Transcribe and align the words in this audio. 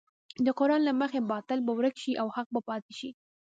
د 0.45 0.47
قران 0.59 0.81
له 0.85 0.93
مخې 1.01 1.19
باطل 1.31 1.59
به 1.65 1.71
ورک 1.77 1.95
شي 2.03 2.13
او 2.21 2.27
حق 2.35 2.47
به 2.53 2.61
پاتې 2.69 2.93
شي. 2.99 3.09